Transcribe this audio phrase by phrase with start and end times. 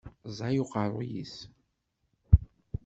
[0.29, 1.35] Ẓẓay uqerruy-is.